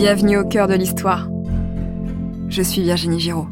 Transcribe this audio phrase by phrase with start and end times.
[0.00, 1.28] Bienvenue au cœur de l'histoire.
[2.48, 3.48] Je suis Virginie Giraud.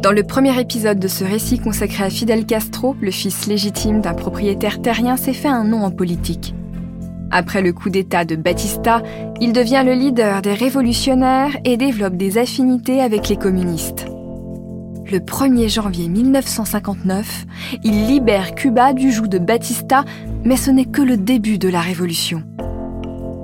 [0.00, 4.14] Dans le premier épisode de ce récit consacré à Fidel Castro, le fils légitime d'un
[4.14, 6.54] propriétaire terrien s'est fait un nom en politique.
[7.32, 9.02] Après le coup d'État de Batista,
[9.40, 14.06] il devient le leader des révolutionnaires et développe des affinités avec les communistes.
[15.10, 17.46] Le 1er janvier 1959,
[17.82, 20.04] il libère Cuba du joug de Batista,
[20.44, 22.44] mais ce n'est que le début de la révolution.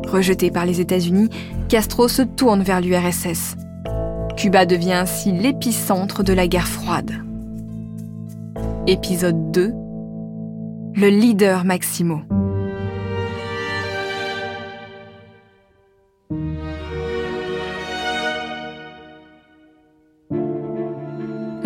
[0.06, 1.30] Rejeté par les États-Unis,
[1.72, 3.56] Castro se tourne vers l'URSS.
[4.36, 7.12] Cuba devient ainsi l'épicentre de la guerre froide.
[8.86, 9.72] Épisode 2
[10.94, 12.20] Le leader Maximo.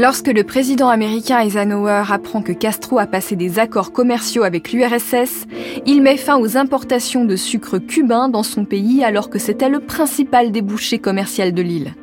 [0.06, 5.46] Lorsque le président américain Eisenhower apprend que Castro a passé des accords commerciaux avec l'URSS,
[5.84, 9.80] il met fin aux importations de sucre cubain dans son pays alors que c'était le
[9.80, 11.96] principal débouché commercial de l'île.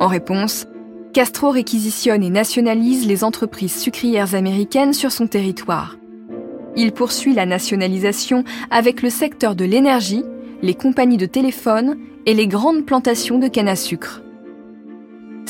[0.00, 0.66] En réponse,
[1.12, 5.98] Castro réquisitionne et nationalise les entreprises sucrières américaines sur son territoire.
[6.76, 10.24] Il poursuit la nationalisation avec le secteur de l'énergie,
[10.62, 14.22] les compagnies de téléphone et les grandes plantations de canne à sucre.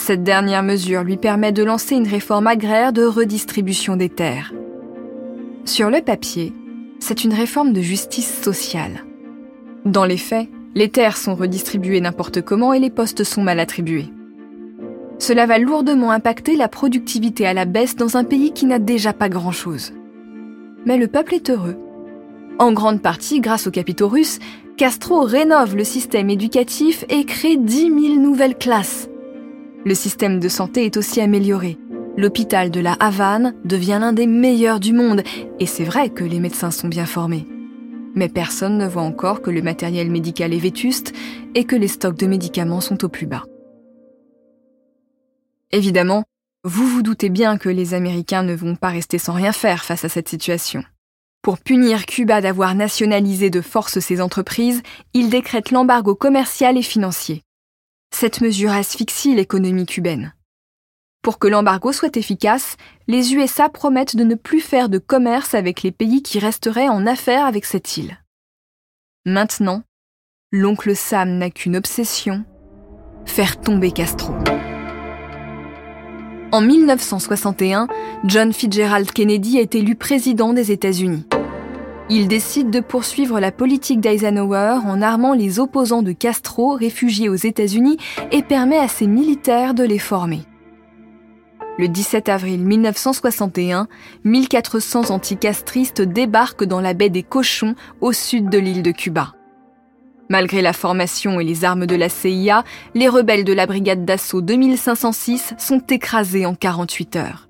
[0.04, 4.52] Cette dernière mesure lui permet de lancer une réforme agraire de redistribution des terres.
[5.64, 6.52] Sur le papier,
[6.98, 9.04] c'est une réforme de justice sociale.
[9.84, 14.08] Dans les faits, les terres sont redistribuées n'importe comment et les postes sont mal attribués.
[15.20, 19.12] Cela va lourdement impacter la productivité à la baisse dans un pays qui n'a déjà
[19.12, 19.92] pas grand-chose.
[20.84, 21.76] Mais le peuple est heureux.
[22.58, 24.40] En grande partie grâce aux capitaux russes,
[24.76, 29.08] Castro rénove le système éducatif et crée 10 000 nouvelles classes.
[29.84, 31.76] Le système de santé est aussi amélioré.
[32.16, 35.22] L'hôpital de la Havane devient l'un des meilleurs du monde,
[35.58, 37.46] et c'est vrai que les médecins sont bien formés.
[38.14, 41.12] Mais personne ne voit encore que le matériel médical est vétuste
[41.54, 43.44] et que les stocks de médicaments sont au plus bas.
[45.72, 46.24] Évidemment,
[46.64, 50.04] vous vous doutez bien que les Américains ne vont pas rester sans rien faire face
[50.04, 50.84] à cette situation.
[51.42, 54.82] Pour punir Cuba d'avoir nationalisé de force ses entreprises,
[55.12, 57.42] ils décrètent l'embargo commercial et financier.
[58.14, 60.34] Cette mesure asphyxie l'économie cubaine.
[61.22, 62.76] Pour que l'embargo soit efficace,
[63.08, 67.06] les USA promettent de ne plus faire de commerce avec les pays qui resteraient en
[67.06, 68.18] affaires avec cette île.
[69.24, 69.82] Maintenant,
[70.52, 72.44] l'oncle Sam n'a qu'une obsession,
[73.24, 74.34] faire tomber Castro.
[76.52, 77.88] En 1961,
[78.24, 81.24] John Fitzgerald Kennedy est élu président des États-Unis.
[82.10, 87.34] Il décide de poursuivre la politique d'Eisenhower en armant les opposants de Castro réfugiés aux
[87.34, 87.96] États-Unis
[88.32, 90.40] et permet à ses militaires de les former.
[91.78, 93.88] Le 17 avril 1961,
[94.24, 99.34] 1400 anticastristes débarquent dans la baie des Cochons au sud de l'île de Cuba.
[100.28, 102.64] Malgré la formation et les armes de la CIA,
[102.94, 107.48] les rebelles de la brigade d'assaut 2506 sont écrasés en 48 heures.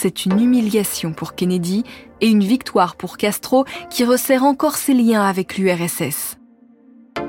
[0.00, 1.82] C'est une humiliation pour Kennedy
[2.20, 6.38] et une victoire pour Castro qui resserre encore ses liens avec l'URSS.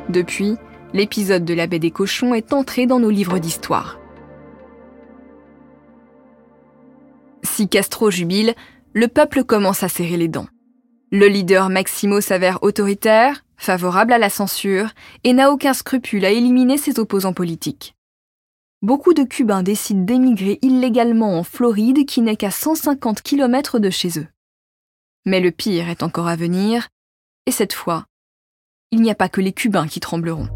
[0.08, 0.56] Depuis,
[0.94, 4.00] l'épisode de la baie des cochons est entré dans nos livres d'histoire.
[7.42, 8.54] Si Castro jubile,
[8.94, 10.48] le peuple commence à serrer les dents.
[11.12, 14.90] Le leader Maximo s'avère autoritaire, favorable à la censure,
[15.24, 17.96] et n'a aucun scrupule à éliminer ses opposants politiques.
[18.82, 24.18] Beaucoup de Cubains décident d'émigrer illégalement en Floride qui n'est qu'à 150 km de chez
[24.18, 24.28] eux.
[25.26, 26.88] Mais le pire est encore à venir,
[27.46, 28.06] et cette fois,
[28.92, 30.48] il n'y a pas que les Cubains qui trembleront.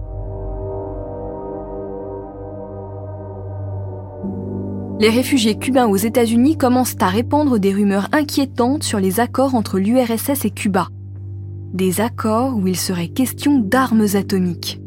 [5.01, 9.79] Les réfugiés cubains aux États-Unis commencent à répandre des rumeurs inquiétantes sur les accords entre
[9.79, 10.87] l'URSS et Cuba.
[11.73, 14.79] Des accords où il serait question d'armes atomiques.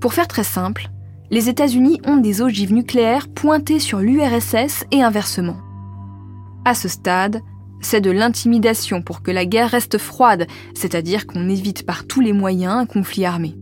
[0.00, 0.90] Pour faire très simple,
[1.30, 5.56] les États-Unis ont des ogives nucléaires pointées sur l'URSS et inversement.
[6.64, 7.40] À ce stade,
[7.80, 12.32] c'est de l'intimidation pour que la guerre reste froide, c'est-à-dire qu'on évite par tous les
[12.32, 13.56] moyens un conflit armé.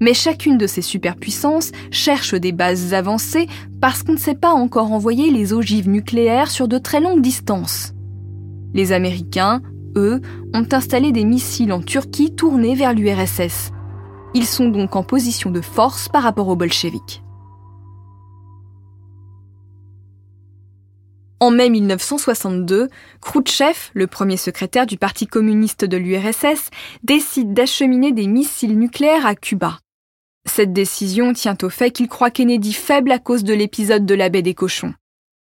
[0.00, 3.46] Mais chacune de ces superpuissances cherche des bases avancées
[3.80, 7.94] parce qu'on ne sait pas encore envoyer les ogives nucléaires sur de très longues distances.
[8.74, 9.62] Les Américains,
[9.96, 10.20] eux,
[10.52, 13.72] ont installé des missiles en Turquie tournés vers l'URSS.
[14.36, 17.22] Ils sont donc en position de force par rapport aux bolcheviks.
[21.40, 22.90] En mai 1962,
[23.22, 26.68] Khrouchtchev, le premier secrétaire du Parti communiste de l'URSS,
[27.02, 29.78] décide d'acheminer des missiles nucléaires à Cuba.
[30.44, 34.28] Cette décision tient au fait qu'il croit Kennedy faible à cause de l'épisode de la
[34.28, 34.92] baie des cochons.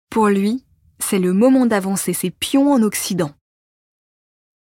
[0.08, 0.64] Pour lui,
[1.00, 3.32] c'est le moment d'avancer ses pions en Occident.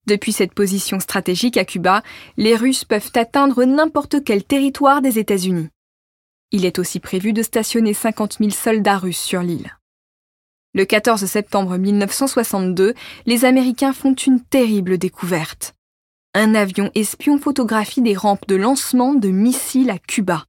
[0.08, 2.04] Depuis cette position stratégique à Cuba,
[2.38, 5.70] les Russes peuvent atteindre n'importe quel territoire des États-Unis.
[6.52, 9.76] Il est aussi prévu de stationner 50 000 soldats russes sur l'île.
[10.74, 12.94] Le 14 septembre 1962,
[13.26, 15.74] les Américains font une terrible découverte.
[16.34, 20.44] Un avion espion photographie des rampes de lancement de missiles à Cuba.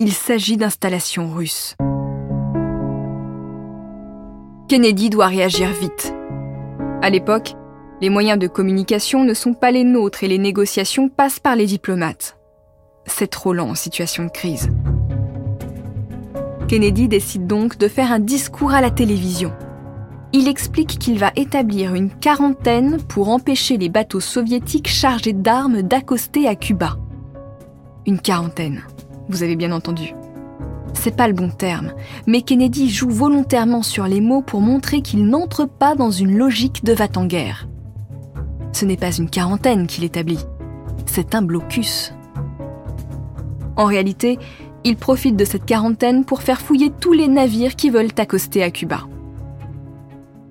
[0.00, 1.76] Il s'agit d'installations russes.
[4.68, 6.14] Kennedy doit réagir vite.
[7.02, 7.54] À l'époque,
[8.04, 11.64] les moyens de communication ne sont pas les nôtres et les négociations passent par les
[11.64, 12.36] diplomates.
[13.06, 14.70] C'est trop lent en situation de crise.
[16.68, 19.54] Kennedy décide donc de faire un discours à la télévision.
[20.34, 26.46] Il explique qu'il va établir une quarantaine pour empêcher les bateaux soviétiques chargés d'armes d'accoster
[26.46, 26.98] à Cuba.
[28.04, 28.82] Une quarantaine,
[29.30, 30.14] vous avez bien entendu.
[30.92, 31.94] C'est pas le bon terme,
[32.26, 36.84] mais Kennedy joue volontairement sur les mots pour montrer qu'il n'entre pas dans une logique
[36.84, 37.66] de va-t-en-guerre.
[38.74, 40.44] Ce n'est pas une quarantaine qu'il établit,
[41.06, 42.12] c'est un blocus.
[43.76, 44.36] En réalité,
[44.82, 48.72] il profite de cette quarantaine pour faire fouiller tous les navires qui veulent accoster à
[48.72, 49.02] Cuba.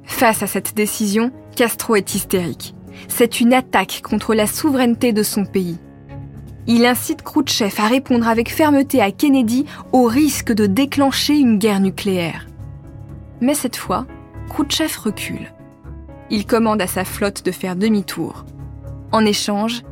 [0.06, 2.74] Face à cette décision, Castro est hystérique.
[3.10, 5.78] C'est une attaque contre la souveraineté de son pays.
[6.66, 11.82] Il incite Khrouchtchev à répondre avec fermeté à Kennedy au risque de déclencher une guerre
[11.82, 12.48] nucléaire.
[13.42, 14.06] Mais cette fois,
[14.48, 15.52] Khrouchtchev recule.
[16.34, 18.44] Il commande à sa flotte de faire demi-tour.
[19.12, 19.84] En échange,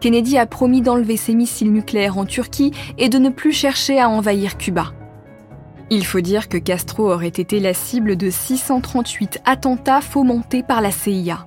[0.00, 4.08] Kennedy a promis d'enlever ses missiles nucléaires en Turquie et de ne plus chercher à
[4.08, 4.94] envahir Cuba.
[5.90, 10.90] Il faut dire que Castro aurait été la cible de 638 attentats fomentés par la
[10.90, 11.46] CIA.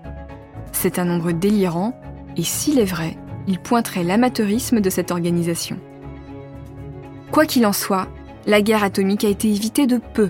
[0.71, 1.99] C'est un nombre délirant,
[2.37, 3.17] et s'il est vrai,
[3.47, 5.79] il pointerait l'amateurisme de cette organisation.
[7.31, 8.07] Quoi qu'il en soit,
[8.45, 10.29] la guerre atomique a été évitée de peu.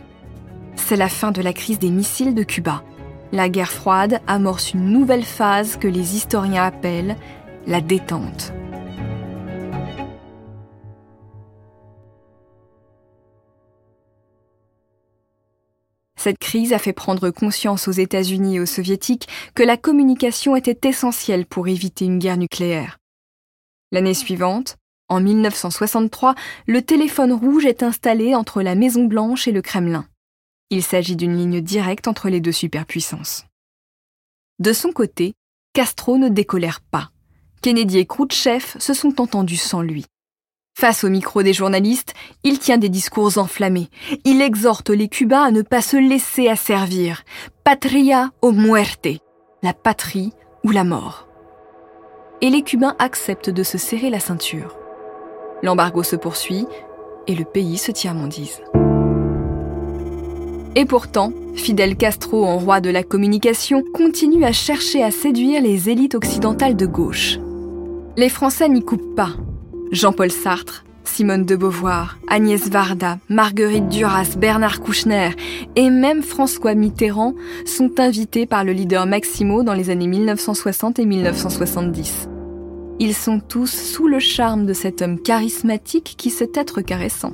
[0.77, 2.83] C'est la fin de la crise des missiles de Cuba.
[3.33, 7.18] La guerre froide amorce une nouvelle phase que les historiens appellent
[7.65, 8.53] la détente.
[16.15, 20.88] Cette crise a fait prendre conscience aux États-Unis et aux Soviétiques que la communication était
[20.88, 23.00] essentielle pour éviter une guerre nucléaire.
[23.91, 24.77] L'année suivante,
[25.09, 26.35] en 1963,
[26.68, 30.06] le téléphone rouge est installé entre la Maison Blanche et le Kremlin.
[30.69, 33.45] Il s'agit d'une ligne directe entre les deux superpuissances.
[34.60, 35.33] De son côté,
[35.74, 37.12] Castro ne décolère pas.
[37.62, 40.06] Kennedy et Khrouchtchev se sont entendus sans lui.
[40.75, 42.13] Face au micro des journalistes,
[42.44, 43.89] il tient des discours enflammés.
[44.25, 47.24] Il exhorte les Cubains à ne pas se laisser asservir.
[47.63, 49.07] Patria o muerte.
[49.62, 50.33] La patrie
[50.63, 51.27] ou la mort.
[52.42, 54.75] Et les Cubains acceptent de se serrer la ceinture.
[55.62, 56.66] L'embargo se poursuit
[57.27, 58.72] et le pays se tient à.
[60.75, 65.89] Et pourtant, Fidel Castro, en roi de la communication, continue à chercher à séduire les
[65.89, 67.37] élites occidentales de gauche.
[68.17, 69.29] Les Français n'y coupent pas.
[69.91, 75.29] Jean-Paul Sartre, Simone de Beauvoir, Agnès Varda, Marguerite Duras, Bernard Kouchner
[75.75, 77.35] et même François Mitterrand
[77.65, 82.29] sont invités par le leader Maximo dans les années 1960 et 1970.
[82.99, 87.33] Ils sont tous sous le charme de cet homme charismatique qui sait être caressant.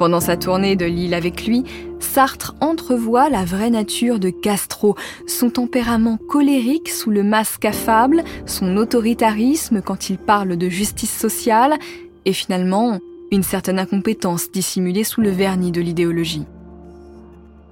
[0.00, 1.62] Pendant sa tournée de l'île avec lui,
[1.98, 8.78] Sartre entrevoit la vraie nature de Castro, son tempérament colérique sous le masque affable, son
[8.78, 11.78] autoritarisme quand il parle de justice sociale,
[12.24, 12.98] et finalement
[13.30, 16.46] une certaine incompétence dissimulée sous le vernis de l'idéologie.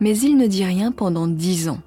[0.01, 1.81] Mais il ne dit rien pendant dix ans.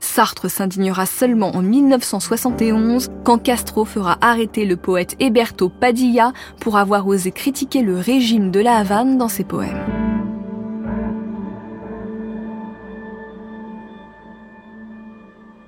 [0.00, 7.06] Sartre s'indignera seulement en 1971 quand Castro fera arrêter le poète Héberto Padilla pour avoir
[7.06, 9.84] osé critiquer le régime de la Havane dans ses poèmes.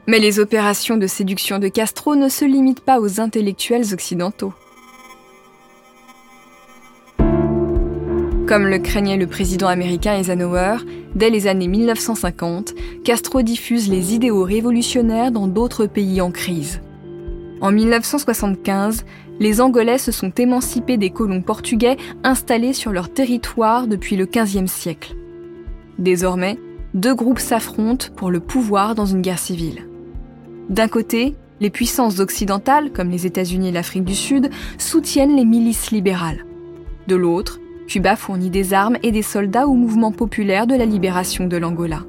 [0.07, 4.53] Mais les opérations de séduction de Castro ne se limitent pas aux intellectuels occidentaux.
[8.51, 10.79] Comme le craignait le président américain Eisenhower,
[11.15, 16.81] dès les années 1950, Castro diffuse les idéaux révolutionnaires dans d'autres pays en crise.
[17.61, 19.05] En 1975,
[19.39, 24.67] les Angolais se sont émancipés des colons portugais installés sur leur territoire depuis le XVe
[24.67, 25.15] siècle.
[26.01, 26.59] Désormais,
[26.93, 29.87] deux groupes s'affrontent pour le pouvoir dans une guerre civile.
[30.69, 35.93] D'un côté, les puissances occidentales, comme les États-Unis et l'Afrique du Sud, soutiennent les milices
[35.93, 36.45] libérales.
[37.07, 41.49] De l'autre, Cuba fournit des armes et des soldats au mouvement populaire de la libération
[41.49, 42.05] de l'Angola.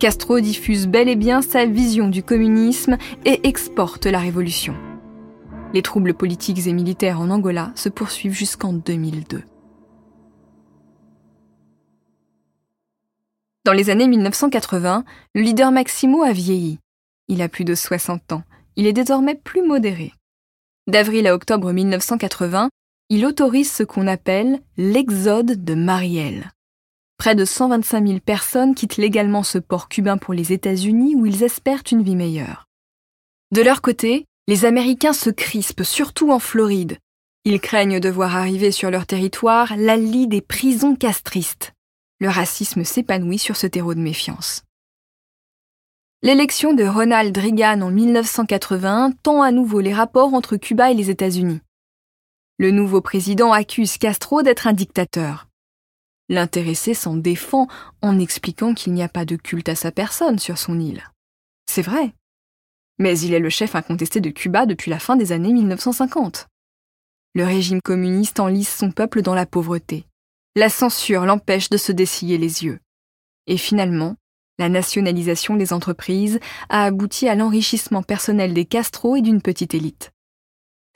[0.00, 4.74] Castro diffuse bel et bien sa vision du communisme et exporte la révolution.
[5.72, 9.44] Les troubles politiques et militaires en Angola se poursuivent jusqu'en 2002.
[13.64, 15.04] Dans les années 1980,
[15.36, 16.80] le leader Maximo a vieilli.
[17.28, 18.42] Il a plus de 60 ans.
[18.74, 20.12] il est désormais plus modéré.
[20.88, 22.70] D'avril à octobre 1980,
[23.10, 26.50] il autorise ce qu'on appelle l'exode de Marielle.
[27.16, 31.42] Près de 125 000 personnes quittent légalement ce port cubain pour les États-Unis où ils
[31.42, 32.66] espèrent une vie meilleure.
[33.50, 36.98] De leur côté, les Américains se crispent, surtout en Floride.
[37.44, 41.72] Ils craignent de voir arriver sur leur territoire la des prisons castristes.
[42.20, 44.64] Le racisme s'épanouit sur ce terreau de méfiance.
[46.22, 51.10] L'élection de Ronald Reagan en 1980 tend à nouveau les rapports entre Cuba et les
[51.10, 51.60] États-Unis.
[52.60, 55.46] Le nouveau président accuse Castro d'être un dictateur.
[56.28, 57.68] L'intéressé s'en défend
[58.02, 61.04] en expliquant qu'il n'y a pas de culte à sa personne sur son île.
[61.66, 62.12] C'est vrai.
[62.98, 66.48] Mais il est le chef incontesté de Cuba depuis la fin des années 1950.
[67.34, 70.04] Le régime communiste enlise son peuple dans la pauvreté.
[70.56, 72.80] La censure l'empêche de se dessiller les yeux.
[73.46, 74.16] Et finalement,
[74.58, 80.10] la nationalisation des entreprises a abouti à l'enrichissement personnel des Castro et d'une petite élite.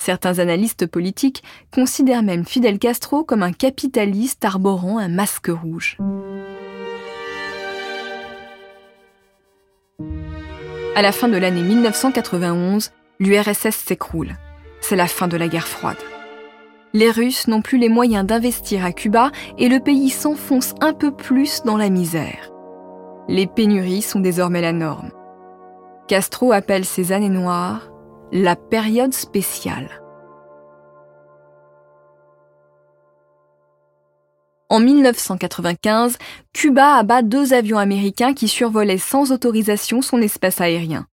[0.05, 5.97] Certains analystes politiques considèrent même Fidel Castro comme un capitaliste arborant un masque rouge.
[10.97, 12.91] À la fin de l'année 1991,
[13.21, 14.35] l'URSS s'écroule.
[14.81, 16.03] C'est la fin de la guerre froide.
[16.95, 21.15] Les Russes n'ont plus les moyens d'investir à Cuba et le pays s'enfonce un peu
[21.15, 22.51] plus dans la misère.
[23.29, 25.13] Les pénuries sont désormais la norme.
[26.09, 27.92] Castro appelle ces années noires
[28.35, 30.01] la période spéciale.
[34.71, 36.17] En 1995,
[36.55, 41.07] Cuba abat deux avions américains qui survolaient sans autorisation son espace aérien.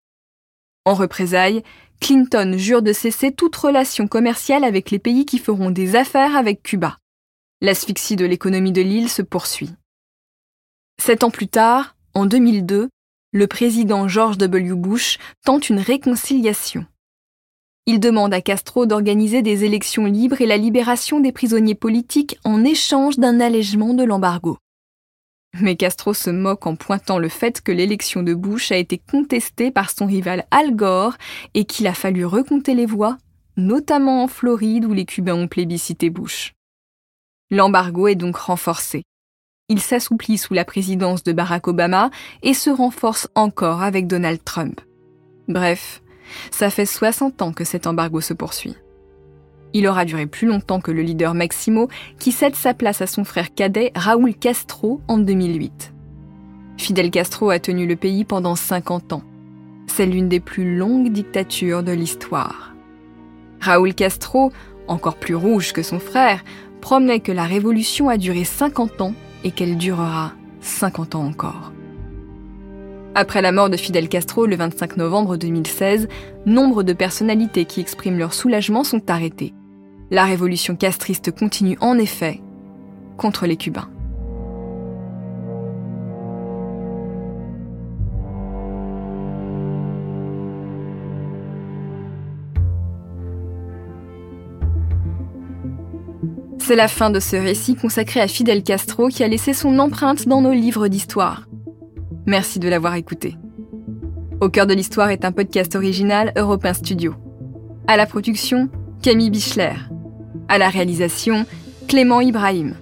[0.84, 1.64] En représailles,
[2.00, 6.62] Clinton jure de cesser toute relation commerciale avec les pays qui feront des affaires avec
[6.62, 6.98] Cuba.
[7.60, 9.72] L'asphyxie de l'économie de l'île se poursuit.
[11.02, 12.88] Sept ans plus tard, en 2002,
[13.32, 14.76] le président George W.
[14.76, 16.86] Bush tente une réconciliation.
[17.90, 22.62] Il demande à Castro d'organiser des élections libres et la libération des prisonniers politiques en
[22.62, 24.58] échange d'un allègement de l'embargo.
[25.58, 29.70] Mais Castro se moque en pointant le fait que l'élection de Bush a été contestée
[29.70, 31.14] par son rival Al Gore
[31.54, 33.16] et qu'il a fallu recompter les voix,
[33.56, 36.52] notamment en Floride où les Cubains ont plébiscité Bush.
[37.50, 39.02] L'embargo est donc renforcé.
[39.70, 42.10] Il s'assouplit sous la présidence de Barack Obama
[42.42, 44.78] et se renforce encore avec Donald Trump.
[45.48, 46.02] Bref,
[46.50, 48.76] ça fait 60 ans que cet embargo se poursuit.
[49.74, 53.24] Il aura duré plus longtemps que le leader Maximo, qui cède sa place à son
[53.24, 55.92] frère cadet Raúl Castro en 2008.
[56.78, 59.22] Fidel Castro a tenu le pays pendant 50 ans.
[59.86, 62.74] C'est l'une des plus longues dictatures de l'histoire.
[63.60, 64.52] Raúl Castro,
[64.86, 66.44] encore plus rouge que son frère,
[66.80, 71.72] promet que la révolution a duré 50 ans et qu'elle durera 50 ans encore.
[73.14, 76.08] Après la mort de Fidel Castro le 25 novembre 2016,
[76.46, 79.54] nombre de personnalités qui expriment leur soulagement sont arrêtées.
[80.10, 82.40] La révolution castriste continue en effet
[83.16, 83.90] contre les Cubains.
[96.68, 100.28] C'est la fin de ce récit consacré à Fidel Castro qui a laissé son empreinte
[100.28, 101.47] dans nos livres d'histoire.
[102.28, 103.38] Merci de l'avoir écouté.
[104.42, 107.14] Au cœur de l'histoire est un podcast original Europain Studio.
[107.86, 108.68] À la production,
[109.00, 109.72] Camille Bichler.
[110.46, 111.46] À la réalisation,
[111.88, 112.74] Clément Ibrahim.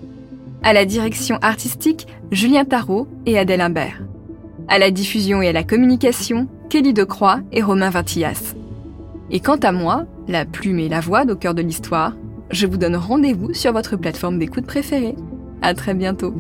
[0.64, 4.02] À la direction artistique, Julien Tarot et Adèle Imbert.
[4.66, 8.56] À la diffusion et à la communication, Kelly Decroix et Romain Vintillas.
[9.30, 12.14] Et quant à moi, la plume et la voix d'Au cœur de l'histoire,
[12.50, 15.14] je vous donne rendez-vous sur votre plateforme d'écoute préférée.
[15.62, 16.34] À très bientôt.